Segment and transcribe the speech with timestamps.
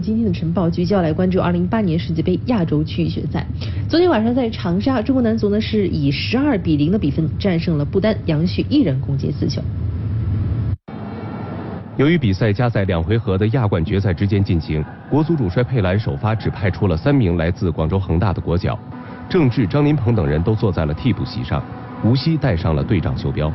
[0.00, 3.46] 今天的晨报，聚焦来关注2018年世界杯亚洲区预选赛。
[3.88, 9.60] 昨天晚上在长沙，中国男足呢是以十二比零的比分战胜了不丹，杨旭一人攻进四球。
[11.96, 18.78] 由于比赛夹在两回合的亚冠决赛之间进行，国足主帅佩兰首发只派出了三名来自广州恒大的国脚，
[19.28, 21.60] 郑智、张琳芃等人都坐在了替补席上，
[22.04, 23.52] 吴曦带上了队长袖标。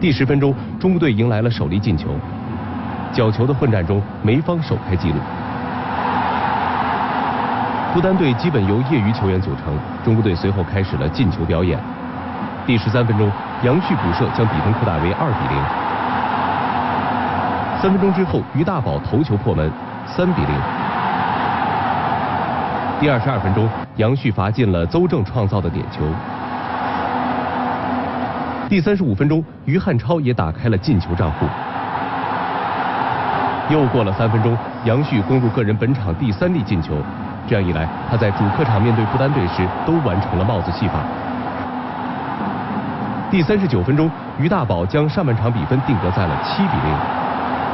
[0.00, 2.08] 第十分钟，中国队迎来了首粒进球。
[3.16, 5.16] 角球的混战中，梅方首开纪录。
[7.94, 11.80] 不丹队基本由业余球员组成，中国队随后开始了进球表演。
[12.66, 13.32] 第十三分钟，
[13.62, 15.56] 杨旭补射将比分扩大为二比零。
[17.80, 19.72] 三分钟之后，于大宝头球破门，
[20.06, 20.54] 三比零。
[23.00, 26.02] 第二十二分钟，杨旭罚进了邹正创造的点球。
[28.68, 31.46] 第三十五分钟，于汉超也打开了进球账户。
[33.68, 36.96] 又过了三分钟，杨旭攻入个人本场第三粒进球。
[37.48, 41.00] 这样一来，他在主客场面对不丹队时都完成了帽子戏法。
[43.28, 44.08] 第三十九分钟，
[44.38, 46.96] 于大宝将上半场比分定格在了七比零。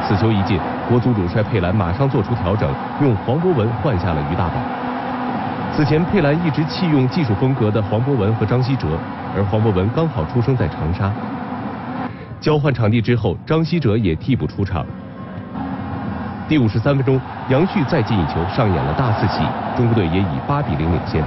[0.05, 2.67] 此球一进，国足主帅佩兰马上做出调整，
[3.01, 4.55] 用黄博文换下了于大宝。
[5.71, 8.87] 此前佩兰一直弃用技术风格的黄博文和张稀哲，
[9.35, 11.11] 而黄博文刚好出生在长沙。
[12.39, 14.85] 交换场地之后，张稀哲也替补出场。
[16.45, 19.43] 第五十三分钟，杨旭再进一球，上演了大四喜，
[19.77, 21.23] 中国队也以八比零领先。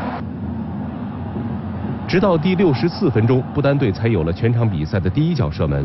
[2.06, 5.84] 直到第六十四分钟，不丹队才有了全场比赛的第一脚射门，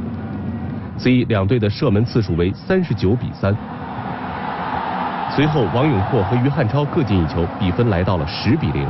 [0.97, 3.55] 所以两队的射门次数为三十九比三。
[5.33, 8.85] 随后，王永珀和于汉超各进一球，比分来到了十比零。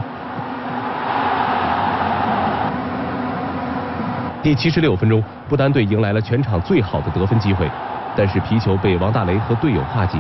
[4.42, 7.70] 第七十六分钟，不丹队迎来了全场最好的得分机会，
[8.16, 10.18] 但是皮球被王大雷和队友化解。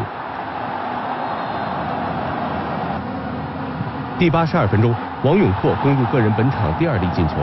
[4.17, 7.36] 第八十二分钟，王永珀攻入个人本场第二粒进球，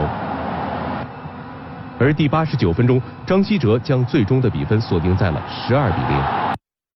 [1.99, 6.58] 而第八十九分钟，张稀哲将最终的比分锁定在了十二比零。